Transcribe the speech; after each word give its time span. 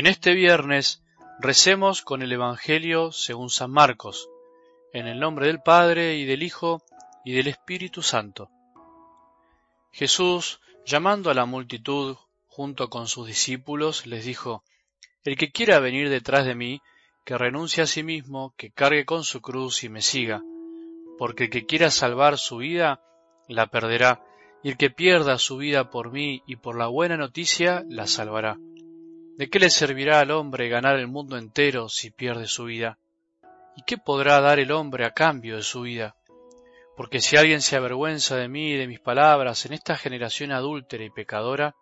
En 0.00 0.06
este 0.06 0.32
viernes 0.32 1.02
recemos 1.40 2.00
con 2.00 2.22
el 2.22 2.32
Evangelio 2.32 3.12
según 3.12 3.50
San 3.50 3.70
Marcos, 3.70 4.30
en 4.94 5.06
el 5.06 5.20
nombre 5.20 5.48
del 5.48 5.60
Padre 5.60 6.16
y 6.16 6.24
del 6.24 6.42
Hijo 6.42 6.82
y 7.22 7.34
del 7.34 7.48
Espíritu 7.48 8.00
Santo. 8.00 8.48
Jesús, 9.92 10.62
llamando 10.86 11.30
a 11.30 11.34
la 11.34 11.44
multitud 11.44 12.16
junto 12.46 12.88
con 12.88 13.08
sus 13.08 13.26
discípulos, 13.26 14.06
les 14.06 14.24
dijo, 14.24 14.64
El 15.22 15.36
que 15.36 15.52
quiera 15.52 15.80
venir 15.80 16.08
detrás 16.08 16.46
de 16.46 16.54
mí, 16.54 16.80
que 17.26 17.36
renuncie 17.36 17.82
a 17.82 17.86
sí 17.86 18.02
mismo, 18.02 18.54
que 18.56 18.70
cargue 18.70 19.04
con 19.04 19.22
su 19.22 19.42
cruz 19.42 19.84
y 19.84 19.90
me 19.90 20.00
siga, 20.00 20.42
porque 21.18 21.44
el 21.44 21.50
que 21.50 21.66
quiera 21.66 21.90
salvar 21.90 22.38
su 22.38 22.56
vida, 22.56 23.02
la 23.48 23.66
perderá, 23.66 24.24
y 24.62 24.70
el 24.70 24.78
que 24.78 24.88
pierda 24.88 25.36
su 25.36 25.58
vida 25.58 25.90
por 25.90 26.10
mí 26.10 26.42
y 26.46 26.56
por 26.56 26.78
la 26.78 26.86
buena 26.86 27.18
noticia, 27.18 27.84
la 27.86 28.06
salvará. 28.06 28.56
¿De 29.36 29.48
qué 29.48 29.58
le 29.58 29.70
servirá 29.70 30.20
al 30.20 30.30
hombre 30.30 30.68
ganar 30.68 30.96
el 30.96 31.08
mundo 31.08 31.36
entero 31.36 31.88
si 31.88 32.10
pierde 32.10 32.46
su 32.46 32.64
vida? 32.64 32.98
¿Y 33.76 33.82
qué 33.82 33.96
podrá 33.96 34.40
dar 34.40 34.58
el 34.58 34.72
hombre 34.72 35.04
a 35.06 35.12
cambio 35.12 35.56
de 35.56 35.62
su 35.62 35.82
vida? 35.82 36.14
Porque 36.96 37.20
si 37.20 37.36
alguien 37.36 37.62
se 37.62 37.76
avergüenza 37.76 38.36
de 38.36 38.48
mí 38.48 38.72
y 38.72 38.76
de 38.76 38.86
mis 38.86 39.00
palabras 39.00 39.64
en 39.64 39.72
esta 39.72 39.96
generación 39.96 40.52
adúltera 40.52 41.04
y 41.04 41.10
pecadora, 41.10 41.74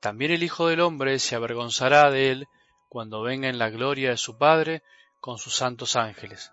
también 0.00 0.32
el 0.32 0.42
Hijo 0.42 0.68
del 0.68 0.80
Hombre 0.80 1.18
se 1.18 1.34
avergonzará 1.34 2.10
de 2.10 2.30
él 2.30 2.46
cuando 2.88 3.22
venga 3.22 3.48
en 3.48 3.58
la 3.58 3.70
gloria 3.70 4.10
de 4.10 4.16
su 4.16 4.36
Padre 4.36 4.82
con 5.20 5.38
sus 5.38 5.54
santos 5.54 5.96
ángeles. 5.96 6.52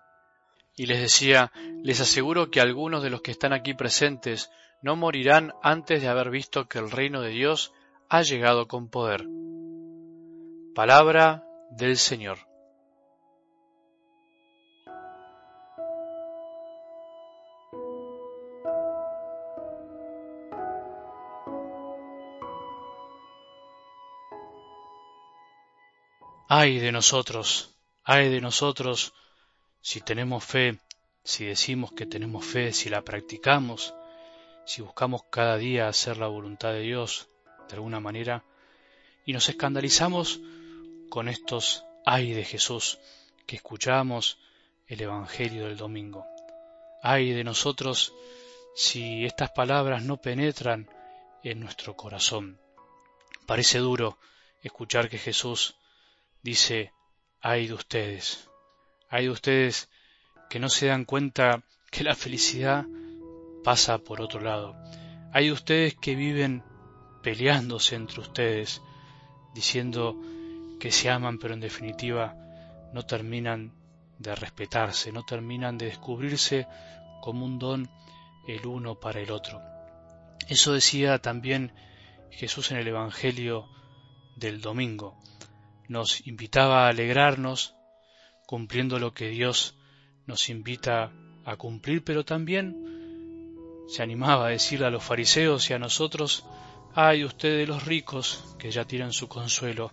Y 0.76 0.86
les 0.86 1.00
decía, 1.00 1.52
les 1.82 2.00
aseguro 2.00 2.50
que 2.50 2.60
algunos 2.60 3.02
de 3.02 3.10
los 3.10 3.20
que 3.20 3.32
están 3.32 3.52
aquí 3.52 3.74
presentes 3.74 4.50
no 4.80 4.96
morirán 4.96 5.52
antes 5.62 6.00
de 6.00 6.08
haber 6.08 6.30
visto 6.30 6.68
que 6.68 6.78
el 6.78 6.90
reino 6.90 7.20
de 7.20 7.30
Dios 7.30 7.72
ha 8.08 8.22
llegado 8.22 8.68
con 8.68 8.88
poder. 8.88 9.26
Palabra 10.78 11.44
del 11.72 11.96
Señor. 11.96 12.38
Ay 26.48 26.78
de 26.78 26.92
nosotros, 26.92 27.74
ay 28.04 28.28
de 28.28 28.40
nosotros, 28.40 29.14
si 29.80 30.00
tenemos 30.00 30.44
fe, 30.44 30.78
si 31.24 31.44
decimos 31.44 31.90
que 31.90 32.06
tenemos 32.06 32.44
fe, 32.44 32.72
si 32.72 32.88
la 32.88 33.02
practicamos, 33.02 33.96
si 34.64 34.82
buscamos 34.82 35.22
cada 35.28 35.56
día 35.56 35.88
hacer 35.88 36.18
la 36.18 36.28
voluntad 36.28 36.70
de 36.70 36.82
Dios 36.82 37.28
de 37.68 37.74
alguna 37.74 37.98
manera, 37.98 38.44
y 39.26 39.32
nos 39.32 39.48
escandalizamos 39.48 40.40
con 41.08 41.28
estos 41.28 41.84
ay 42.04 42.32
de 42.32 42.44
Jesús 42.44 42.98
que 43.46 43.56
escuchamos 43.56 44.38
el 44.86 45.00
Evangelio 45.00 45.66
del 45.66 45.76
domingo. 45.76 46.26
Ay 47.02 47.32
de 47.32 47.44
nosotros 47.44 48.12
si 48.74 49.24
estas 49.24 49.50
palabras 49.50 50.02
no 50.04 50.18
penetran 50.18 50.88
en 51.42 51.60
nuestro 51.60 51.96
corazón. 51.96 52.60
Parece 53.46 53.78
duro 53.78 54.18
escuchar 54.62 55.08
que 55.08 55.18
Jesús 55.18 55.76
dice, 56.42 56.92
ay 57.40 57.66
de 57.68 57.74
ustedes, 57.74 58.48
ay 59.08 59.24
de 59.24 59.30
ustedes 59.30 59.88
que 60.48 60.58
no 60.58 60.68
se 60.68 60.86
dan 60.86 61.04
cuenta 61.04 61.62
que 61.90 62.04
la 62.04 62.14
felicidad 62.14 62.86
pasa 63.64 63.98
por 63.98 64.20
otro 64.20 64.40
lado. 64.40 64.76
Hay 65.32 65.46
de 65.46 65.52
ustedes 65.52 65.94
que 65.94 66.14
viven 66.14 66.62
peleándose 67.22 67.96
entre 67.96 68.20
ustedes, 68.20 68.80
diciendo 69.54 70.16
que 70.78 70.90
se 70.90 71.10
aman, 71.10 71.38
pero 71.38 71.54
en 71.54 71.60
definitiva 71.60 72.34
no 72.92 73.04
terminan 73.04 73.74
de 74.18 74.34
respetarse, 74.34 75.12
no 75.12 75.24
terminan 75.24 75.78
de 75.78 75.86
descubrirse 75.86 76.66
como 77.20 77.44
un 77.44 77.58
don 77.58 77.90
el 78.46 78.66
uno 78.66 78.98
para 78.98 79.20
el 79.20 79.30
otro. 79.30 79.60
Eso 80.48 80.72
decía 80.72 81.18
también 81.18 81.72
Jesús 82.30 82.70
en 82.70 82.78
el 82.78 82.88
Evangelio 82.88 83.68
del 84.36 84.60
domingo. 84.60 85.18
Nos 85.88 86.26
invitaba 86.26 86.86
a 86.86 86.88
alegrarnos 86.88 87.74
cumpliendo 88.46 88.98
lo 88.98 89.12
que 89.12 89.28
Dios 89.28 89.76
nos 90.26 90.48
invita 90.48 91.12
a 91.44 91.56
cumplir, 91.56 92.04
pero 92.04 92.24
también 92.24 92.76
se 93.88 94.02
animaba 94.02 94.46
a 94.46 94.50
decirle 94.50 94.86
a 94.86 94.90
los 94.90 95.02
fariseos 95.02 95.68
y 95.70 95.74
a 95.74 95.78
nosotros, 95.78 96.44
ay 96.94 97.24
ustedes 97.24 97.68
los 97.68 97.84
ricos 97.86 98.56
que 98.58 98.70
ya 98.70 98.84
tienen 98.84 99.12
su 99.12 99.28
consuelo, 99.28 99.92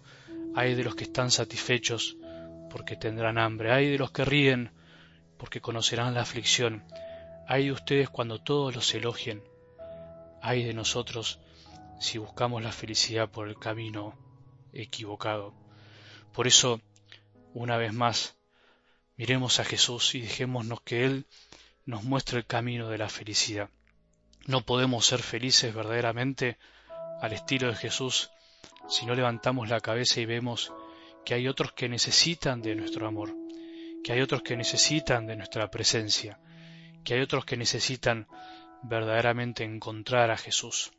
hay 0.55 0.73
de 0.73 0.83
los 0.83 0.95
que 0.95 1.03
están 1.03 1.31
satisfechos 1.31 2.17
porque 2.69 2.95
tendrán 2.95 3.37
hambre, 3.37 3.71
hay 3.71 3.91
de 3.91 3.97
los 3.97 4.11
que 4.11 4.25
ríen 4.25 4.71
porque 5.37 5.61
conocerán 5.61 6.13
la 6.13 6.21
aflicción, 6.21 6.83
hay 7.47 7.65
de 7.65 7.71
ustedes 7.73 8.09
cuando 8.09 8.41
todos 8.41 8.73
los 8.73 8.93
elogien, 8.93 9.43
hay 10.41 10.63
de 10.63 10.73
nosotros 10.73 11.39
si 11.99 12.17
buscamos 12.17 12.63
la 12.63 12.71
felicidad 12.71 13.29
por 13.29 13.47
el 13.47 13.59
camino 13.59 14.17
equivocado. 14.73 15.53
Por 16.33 16.47
eso, 16.47 16.81
una 17.53 17.77
vez 17.77 17.93
más, 17.93 18.35
miremos 19.17 19.59
a 19.59 19.65
Jesús 19.65 20.15
y 20.15 20.21
dejémonos 20.21 20.81
que 20.81 21.05
Él 21.05 21.25
nos 21.85 22.03
muestre 22.03 22.39
el 22.39 22.45
camino 22.45 22.89
de 22.89 22.97
la 22.97 23.09
felicidad. 23.09 23.69
No 24.45 24.61
podemos 24.61 25.05
ser 25.05 25.21
felices 25.21 25.73
verdaderamente 25.73 26.57
al 27.21 27.33
estilo 27.33 27.67
de 27.67 27.75
Jesús 27.75 28.31
si 28.87 29.05
no 29.05 29.15
levantamos 29.15 29.69
la 29.69 29.79
cabeza 29.79 30.21
y 30.21 30.25
vemos 30.25 30.73
que 31.23 31.33
hay 31.33 31.47
otros 31.47 31.71
que 31.73 31.89
necesitan 31.89 32.61
de 32.61 32.75
nuestro 32.75 33.07
amor, 33.07 33.35
que 34.03 34.13
hay 34.13 34.21
otros 34.21 34.43
que 34.43 34.55
necesitan 34.55 35.25
de 35.25 35.35
nuestra 35.35 35.71
presencia, 35.71 36.39
que 37.03 37.15
hay 37.15 37.21
otros 37.21 37.45
que 37.45 37.57
necesitan 37.57 38.27
verdaderamente 38.83 39.63
encontrar 39.63 40.29
a 40.29 40.37
Jesús. 40.37 40.91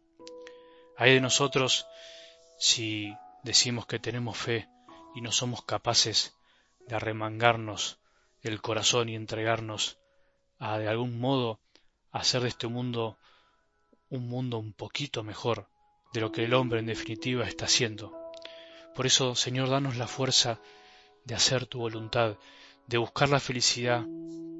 Hay 0.96 1.14
de 1.14 1.20
nosotros 1.20 1.86
si 2.58 3.14
decimos 3.44 3.86
que 3.86 3.98
tenemos 3.98 4.36
fe 4.36 4.68
y 5.14 5.20
no 5.20 5.30
somos 5.30 5.64
capaces 5.64 6.36
de 6.88 6.96
arremangarnos 6.96 7.98
el 8.42 8.60
corazón 8.60 9.08
y 9.08 9.14
entregarnos 9.14 9.98
a 10.58 10.78
de 10.78 10.88
algún 10.88 11.18
modo 11.18 11.60
hacer 12.10 12.42
de 12.42 12.48
este 12.48 12.66
mundo 12.66 13.18
un 14.08 14.28
mundo 14.28 14.58
un 14.58 14.72
poquito 14.72 15.22
mejor 15.22 15.68
de 16.16 16.22
lo 16.22 16.32
que 16.32 16.44
el 16.44 16.54
hombre 16.54 16.80
en 16.80 16.86
definitiva 16.86 17.46
está 17.46 17.66
haciendo. 17.66 18.32
Por 18.94 19.04
eso, 19.04 19.34
Señor, 19.34 19.68
danos 19.68 19.98
la 19.98 20.06
fuerza 20.06 20.60
de 21.26 21.34
hacer 21.34 21.66
tu 21.66 21.78
voluntad, 21.80 22.38
de 22.86 22.96
buscar 22.96 23.28
la 23.28 23.38
felicidad 23.38 24.02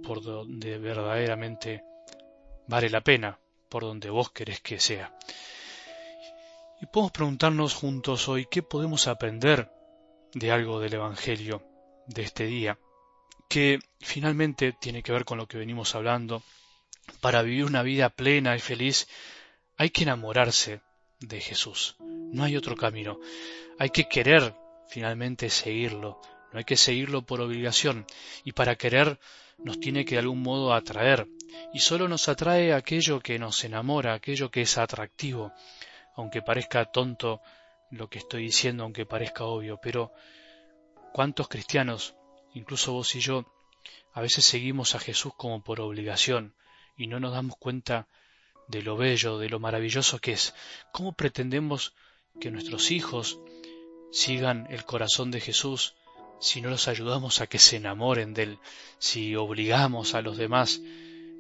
por 0.05 0.23
donde 0.23 0.77
verdaderamente 0.77 1.83
vale 2.69 2.91
la 2.91 3.01
pena, 3.01 3.39
por 3.71 3.85
donde 3.85 4.11
vos 4.11 4.31
querés 4.33 4.61
que 4.61 4.79
sea. 4.79 5.17
Y 6.83 6.85
podemos 6.85 7.13
preguntarnos 7.13 7.73
juntos 7.73 8.29
hoy 8.29 8.47
qué 8.51 8.63
podemos 8.63 9.09
aprender 9.09 9.73
de 10.35 10.53
algo 10.53 10.79
del 10.79 10.93
Evangelio 10.93 11.63
de 12.07 12.21
este 12.21 12.45
día, 12.45 12.79
que 13.49 13.79
finalmente 14.01 14.75
tiene 14.75 15.03
que 15.03 15.13
ver 15.13 15.25
con 15.25 15.39
lo 15.39 15.49
que 15.49 15.57
venimos 15.57 15.95
hablando. 15.95 16.43
Para 17.23 17.41
vivir 17.41 17.65
una 17.65 17.83
vida 17.83 18.11
plena 18.11 18.55
y 18.55 18.59
feliz 18.59 19.09
hay 19.79 19.89
que 19.89 20.03
enamorarse 20.03 20.83
de 21.21 21.41
Jesús. 21.41 21.97
No 22.01 22.45
hay 22.45 22.57
otro 22.57 22.77
camino. 22.77 23.19
Hay 23.79 23.91
que 23.91 24.09
querer 24.09 24.55
finalmente 24.89 25.51
seguirlo. 25.51 26.21
No 26.53 26.59
hay 26.59 26.65
que 26.65 26.77
seguirlo 26.77 27.23
por 27.23 27.41
obligación. 27.41 28.07
Y 28.45 28.53
para 28.53 28.77
querer 28.77 29.19
nos 29.59 29.81
tiene 29.81 30.05
que 30.05 30.17
de 30.17 30.21
algún 30.21 30.43
modo 30.43 30.75
atraer. 30.75 31.29
Y 31.73 31.81
solo 31.81 32.09
nos 32.09 32.29
atrae 32.29 32.73
aquello 32.73 33.21
que 33.21 33.39
nos 33.39 33.65
enamora, 33.65 34.15
aquello 34.15 34.51
que 34.51 34.63
es 34.63 34.79
atractivo. 34.79 35.53
Aunque 36.15 36.43
parezca 36.43 36.85
tonto 36.87 37.41
lo 37.91 38.09
que 38.09 38.19
estoy 38.19 38.43
diciendo, 38.43 38.85
aunque 38.85 39.07
parezca 39.07 39.45
obvio. 39.45 39.79
Pero 39.83 40.13
¿cuántos 41.13 41.49
cristianos, 41.49 42.15
incluso 42.55 42.93
vos 42.93 43.15
y 43.15 43.21
yo, 43.21 43.45
a 44.13 44.21
veces 44.21 44.45
seguimos 44.45 44.95
a 44.95 44.99
Jesús 44.99 45.33
como 45.37 45.63
por 45.63 45.81
obligación 45.81 46.55
y 46.97 47.07
no 47.07 47.21
nos 47.21 47.33
damos 47.33 47.57
cuenta 47.57 48.09
de 48.69 48.83
lo 48.83 48.97
bello, 48.97 49.39
de 49.39 49.49
lo 49.49 49.61
maravilloso 49.61 50.19
que 50.19 50.33
es. 50.33 50.55
¿Cómo 50.93 51.13
pretendemos 51.13 51.95
que 52.41 52.51
nuestros 52.51 52.91
hijos 52.91 53.39
sigan 54.13 54.67
el 54.71 54.85
corazón 54.85 55.31
de 55.31 55.41
Jesús 55.41 55.95
si 56.41 56.61
no 56.61 56.69
los 56.69 56.89
ayudamos 56.89 57.41
a 57.41 57.47
que 57.47 57.59
se 57.59 57.77
enamoren 57.77 58.35
de 58.35 58.43
Él, 58.43 58.59
si 58.99 59.37
obligamos 59.37 60.15
a 60.15 60.21
los 60.21 60.37
demás 60.37 60.81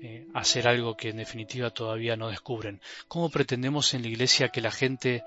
eh, 0.03 0.27
a 0.35 0.41
hacer 0.41 0.69
algo 0.69 0.97
que 0.97 1.11
en 1.11 1.19
definitiva 1.19 1.71
todavía 1.71 2.17
no 2.17 2.29
descubren? 2.29 2.81
¿Cómo 3.09 3.31
pretendemos 3.31 3.93
en 3.95 4.03
la 4.03 4.09
iglesia 4.09 4.49
que 4.49 4.61
la 4.61 4.71
gente 4.71 5.25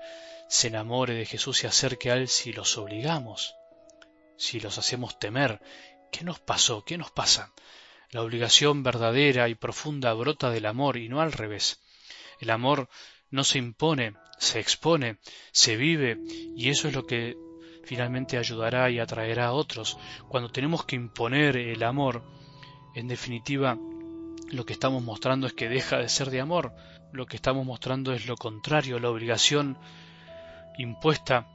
se 0.48 0.68
enamore 0.68 1.14
de 1.14 1.26
Jesús 1.26 1.62
y 1.62 1.66
acerque 1.66 2.10
a 2.10 2.14
Él 2.14 2.28
si 2.28 2.52
los 2.52 2.76
obligamos, 2.78 3.54
si 4.36 4.58
los 4.58 4.78
hacemos 4.78 5.18
temer? 5.18 5.60
¿Qué 6.10 6.24
nos 6.24 6.40
pasó? 6.40 6.84
¿Qué 6.84 6.98
nos 6.98 7.12
pasa? 7.12 7.52
La 8.10 8.22
obligación 8.22 8.82
verdadera 8.82 9.48
y 9.48 9.54
profunda 9.54 10.12
brota 10.14 10.50
del 10.50 10.66
amor 10.66 10.96
y 10.96 11.08
no 11.08 11.20
al 11.20 11.30
revés. 11.30 11.80
El 12.40 12.50
amor 12.50 12.88
no 13.30 13.44
se 13.44 13.58
impone, 13.58 14.14
se 14.38 14.58
expone, 14.58 15.18
se 15.52 15.76
vive, 15.76 16.18
y 16.56 16.70
eso 16.70 16.88
es 16.88 16.94
lo 16.94 17.06
que 17.06 17.36
finalmente 17.84 18.38
ayudará 18.38 18.90
y 18.90 18.98
atraerá 18.98 19.46
a 19.46 19.52
otros. 19.52 19.98
Cuando 20.28 20.50
tenemos 20.50 20.84
que 20.84 20.96
imponer 20.96 21.56
el 21.56 21.82
amor, 21.82 22.24
en 22.94 23.08
definitiva, 23.08 23.78
lo 24.50 24.64
que 24.64 24.72
estamos 24.72 25.02
mostrando 25.02 25.46
es 25.46 25.52
que 25.52 25.68
deja 25.68 25.98
de 25.98 26.08
ser 26.08 26.30
de 26.30 26.40
amor, 26.40 26.74
lo 27.12 27.26
que 27.26 27.36
estamos 27.36 27.64
mostrando 27.64 28.12
es 28.12 28.26
lo 28.26 28.36
contrario, 28.36 28.98
la 28.98 29.10
obligación 29.10 29.78
impuesta 30.78 31.46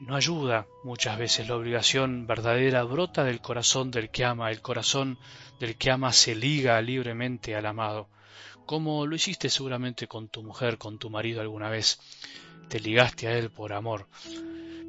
no 0.00 0.16
ayuda 0.16 0.66
muchas 0.82 1.18
veces, 1.18 1.48
la 1.48 1.56
obligación 1.56 2.26
verdadera 2.26 2.82
brota 2.82 3.24
del 3.24 3.40
corazón 3.40 3.90
del 3.90 4.10
que 4.10 4.24
ama, 4.24 4.50
el 4.50 4.60
corazón 4.60 5.18
del 5.60 5.76
que 5.76 5.90
ama 5.90 6.12
se 6.12 6.34
liga 6.34 6.80
libremente 6.82 7.54
al 7.54 7.66
amado, 7.66 8.08
como 8.66 9.06
lo 9.06 9.14
hiciste 9.14 9.48
seguramente 9.48 10.06
con 10.08 10.28
tu 10.28 10.42
mujer, 10.42 10.78
con 10.78 10.98
tu 10.98 11.10
marido 11.10 11.40
alguna 11.40 11.70
vez, 11.70 12.00
te 12.68 12.80
ligaste 12.80 13.28
a 13.28 13.38
él 13.38 13.50
por 13.50 13.72
amor. 13.72 14.08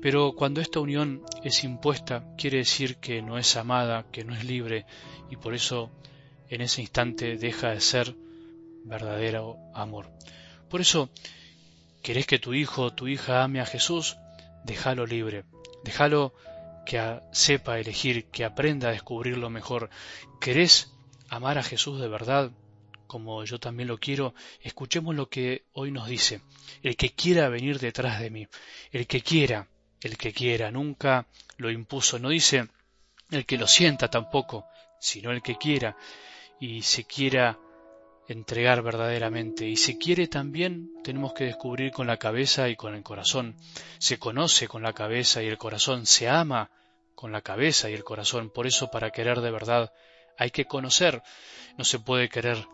Pero 0.01 0.33
cuando 0.33 0.61
esta 0.61 0.79
unión 0.79 1.23
es 1.43 1.63
impuesta, 1.63 2.23
quiere 2.37 2.59
decir 2.59 2.97
que 2.97 3.21
no 3.21 3.37
es 3.37 3.55
amada, 3.57 4.05
que 4.11 4.23
no 4.23 4.35
es 4.35 4.43
libre, 4.43 4.85
y 5.29 5.35
por 5.35 5.53
eso 5.53 5.91
en 6.49 6.61
ese 6.61 6.81
instante 6.81 7.37
deja 7.37 7.71
de 7.71 7.81
ser 7.81 8.15
verdadero 8.83 9.57
amor. 9.73 10.11
Por 10.69 10.81
eso, 10.81 11.09
¿querés 12.01 12.27
que 12.27 12.39
tu 12.39 12.53
hijo 12.53 12.83
o 12.83 12.93
tu 12.93 13.07
hija 13.07 13.43
ame 13.43 13.61
a 13.61 13.65
Jesús? 13.65 14.17
Déjalo 14.65 15.05
libre, 15.05 15.45
déjalo 15.83 16.33
que 16.85 17.19
sepa 17.31 17.79
elegir, 17.79 18.25
que 18.25 18.43
aprenda 18.43 18.89
a 18.89 18.91
descubrir 18.91 19.37
lo 19.37 19.49
mejor. 19.49 19.89
¿Querés 20.41 20.91
amar 21.29 21.57
a 21.59 21.63
Jesús 21.63 22.01
de 22.01 22.07
verdad? 22.07 22.51
Como 23.05 23.43
yo 23.43 23.59
también 23.59 23.87
lo 23.87 23.99
quiero, 23.99 24.33
escuchemos 24.61 25.13
lo 25.13 25.29
que 25.29 25.65
hoy 25.73 25.91
nos 25.91 26.07
dice. 26.07 26.41
El 26.81 26.95
que 26.97 27.13
quiera 27.13 27.49
venir 27.49 27.79
detrás 27.79 28.19
de 28.19 28.31
mí, 28.31 28.47
el 28.91 29.05
que 29.05 29.21
quiera, 29.21 29.67
el 30.01 30.17
que 30.17 30.33
quiera, 30.33 30.71
nunca 30.71 31.27
lo 31.57 31.69
impuso, 31.69 32.17
no 32.17 32.29
dice 32.29 32.67
el 33.29 33.45
que 33.45 33.57
lo 33.57 33.67
sienta 33.67 34.09
tampoco, 34.09 34.65
sino 34.99 35.31
el 35.31 35.43
que 35.43 35.57
quiera 35.57 35.95
y 36.59 36.81
se 36.81 37.03
quiera 37.03 37.59
entregar 38.27 38.81
verdaderamente. 38.81 39.67
Y 39.67 39.75
si 39.75 39.97
quiere 39.97 40.27
también 40.27 40.91
tenemos 41.03 41.33
que 41.33 41.45
descubrir 41.45 41.91
con 41.91 42.07
la 42.07 42.17
cabeza 42.17 42.69
y 42.69 42.75
con 42.75 42.95
el 42.95 43.03
corazón. 43.03 43.55
Se 43.99 44.17
conoce 44.19 44.67
con 44.67 44.83
la 44.83 44.93
cabeza 44.93 45.43
y 45.43 45.47
el 45.47 45.57
corazón, 45.57 46.05
se 46.05 46.27
ama 46.29 46.71
con 47.15 47.31
la 47.31 47.41
cabeza 47.41 47.89
y 47.89 47.93
el 47.93 48.03
corazón. 48.03 48.49
Por 48.49 48.67
eso 48.67 48.89
para 48.89 49.11
querer 49.11 49.41
de 49.41 49.51
verdad 49.51 49.93
hay 50.37 50.51
que 50.51 50.65
conocer. 50.65 51.21
No 51.77 51.83
se 51.83 51.99
puede 51.99 52.29
querer 52.29 52.67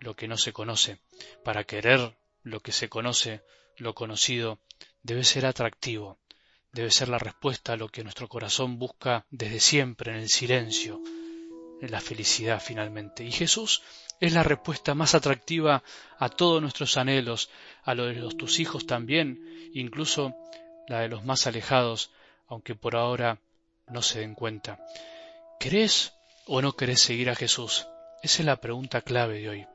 lo 0.00 0.14
que 0.14 0.28
no 0.28 0.36
se 0.36 0.52
conoce. 0.52 0.98
Para 1.44 1.64
querer 1.64 2.16
lo 2.42 2.60
que 2.60 2.72
se 2.72 2.88
conoce, 2.88 3.42
lo 3.76 3.94
conocido, 3.94 4.60
debe 5.02 5.24
ser 5.24 5.46
atractivo. 5.46 6.18
Debe 6.72 6.90
ser 6.90 7.08
la 7.08 7.18
respuesta 7.18 7.72
a 7.72 7.76
lo 7.76 7.88
que 7.88 8.02
nuestro 8.02 8.28
corazón 8.28 8.78
busca 8.78 9.24
desde 9.30 9.60
siempre 9.60 10.12
en 10.12 10.18
el 10.18 10.28
silencio, 10.28 11.00
en 11.80 11.90
la 11.90 12.00
felicidad 12.00 12.60
finalmente. 12.60 13.24
Y 13.24 13.32
Jesús 13.32 13.82
es 14.20 14.32
la 14.32 14.42
respuesta 14.42 14.94
más 14.94 15.14
atractiva 15.14 15.82
a 16.18 16.28
todos 16.28 16.62
nuestros 16.62 16.96
anhelos, 16.96 17.50
a 17.82 17.94
los 17.94 18.14
de 18.14 18.36
tus 18.36 18.60
hijos 18.60 18.86
también, 18.86 19.70
incluso 19.74 20.34
la 20.88 21.00
de 21.00 21.08
los 21.08 21.24
más 21.24 21.46
alejados, 21.46 22.10
aunque 22.48 22.74
por 22.74 22.96
ahora 22.96 23.38
no 23.88 24.02
se 24.02 24.20
den 24.20 24.34
cuenta. 24.34 24.78
¿Querés 25.60 26.14
o 26.46 26.62
no 26.62 26.72
querés 26.72 27.00
seguir 27.00 27.30
a 27.30 27.34
Jesús? 27.34 27.86
Esa 28.22 28.42
es 28.42 28.46
la 28.46 28.56
pregunta 28.56 29.02
clave 29.02 29.40
de 29.40 29.48
hoy. 29.48 29.66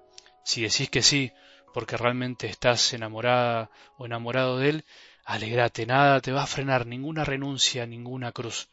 Si 0.44 0.62
decís 0.62 0.90
que 0.90 1.02
sí, 1.02 1.32
porque 1.74 1.98
realmente 1.98 2.48
estás 2.48 2.94
enamorada 2.94 3.70
o 3.98 4.06
enamorado 4.06 4.58
de 4.58 4.70
Él, 4.70 4.86
alegrate, 5.24 5.86
nada 5.86 6.20
te 6.20 6.32
va 6.32 6.44
a 6.44 6.48
frenar, 6.48 6.86
ninguna 6.86 7.24
renuncia, 7.24 7.86
ninguna 7.86 8.32
cruz. 8.32 8.70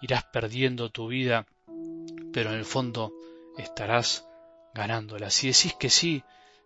Irás 0.00 0.24
perdiendo 0.24 0.90
tu 0.90 1.08
vida, 1.08 1.46
pero 2.32 2.50
en 2.50 2.58
el 2.58 2.64
fondo 2.64 3.12
estarás 3.56 4.26
ganándola. 4.74 5.30
Si 5.30 5.48
decís 5.48 5.74
que 5.74 5.90
sí, 5.90 6.22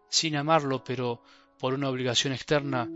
sin 0.08 0.36
amarlo, 0.36 0.84
pero 0.84 1.22
por 1.58 1.74
una 1.74 1.88
obligación 1.88 2.32
externa, 2.32 2.88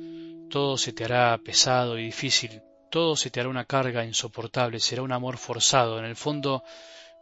todo 0.51 0.77
se 0.77 0.93
te 0.93 1.05
hará 1.05 1.39
pesado 1.39 1.99
y 1.99 2.05
difícil, 2.05 2.63
todo 2.91 3.17
se 3.17 3.31
te 3.31 3.41
hará 3.41 3.49
una 3.49 3.65
carga 3.65 4.05
insoportable, 4.05 4.81
será 4.81 5.03
un 5.03 5.13
amor 5.13 5.39
forzado, 5.39 5.99
en 5.99 6.05
el 6.05 6.17
fondo 6.17 6.63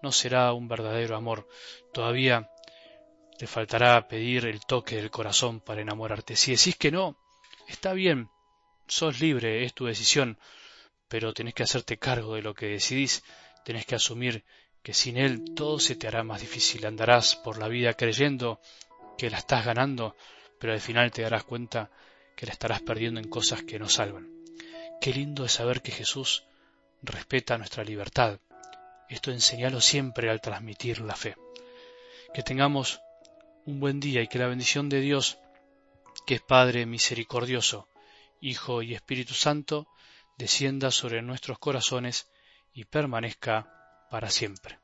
no 0.02 0.12
será 0.12 0.52
un 0.52 0.68
verdadero 0.68 1.16
amor. 1.16 1.48
Todavía 1.92 2.50
te 3.38 3.46
faltará 3.46 4.08
pedir 4.08 4.46
el 4.46 4.60
toque 4.60 4.96
del 4.96 5.10
corazón 5.10 5.60
para 5.60 5.82
enamorarte. 5.82 6.36
Si 6.36 6.52
decís 6.52 6.76
que 6.76 6.90
no, 6.90 7.16
está 7.68 7.92
bien, 7.92 8.30
sos 8.86 9.20
libre, 9.20 9.64
es 9.64 9.74
tu 9.74 9.86
decisión, 9.86 10.38
pero 11.08 11.32
tenés 11.32 11.54
que 11.54 11.62
hacerte 11.62 11.98
cargo 11.98 12.34
de 12.34 12.42
lo 12.42 12.54
que 12.54 12.66
decidís, 12.66 13.22
tenés 13.64 13.86
que 13.86 13.94
asumir 13.94 14.44
que 14.88 14.94
sin 14.94 15.18
Él 15.18 15.52
todo 15.54 15.78
se 15.78 15.96
te 15.96 16.08
hará 16.08 16.24
más 16.24 16.40
difícil. 16.40 16.86
Andarás 16.86 17.36
por 17.36 17.58
la 17.58 17.68
vida 17.68 17.92
creyendo 17.92 18.58
que 19.18 19.28
la 19.28 19.36
estás 19.36 19.66
ganando, 19.66 20.16
pero 20.58 20.72
al 20.72 20.80
final 20.80 21.10
te 21.10 21.20
darás 21.20 21.44
cuenta 21.44 21.90
que 22.34 22.46
la 22.46 22.52
estarás 22.52 22.80
perdiendo 22.80 23.20
en 23.20 23.28
cosas 23.28 23.62
que 23.64 23.78
no 23.78 23.90
salvan. 23.90 24.32
Qué 24.98 25.12
lindo 25.12 25.44
es 25.44 25.52
saber 25.52 25.82
que 25.82 25.92
Jesús 25.92 26.46
respeta 27.02 27.58
nuestra 27.58 27.84
libertad. 27.84 28.40
Esto 29.10 29.30
enseñalo 29.30 29.82
siempre 29.82 30.30
al 30.30 30.40
transmitir 30.40 31.02
la 31.02 31.16
fe. 31.16 31.36
Que 32.32 32.42
tengamos 32.42 33.02
un 33.66 33.80
buen 33.80 34.00
día 34.00 34.22
y 34.22 34.26
que 34.26 34.38
la 34.38 34.46
bendición 34.46 34.88
de 34.88 35.02
Dios, 35.02 35.36
que 36.26 36.36
es 36.36 36.40
Padre 36.40 36.86
misericordioso, 36.86 37.90
Hijo 38.40 38.80
y 38.80 38.94
Espíritu 38.94 39.34
Santo, 39.34 39.86
descienda 40.38 40.90
sobre 40.90 41.20
nuestros 41.20 41.58
corazones 41.58 42.30
y 42.72 42.86
permanezca 42.86 43.74
para 44.10 44.30
siempre. 44.30 44.78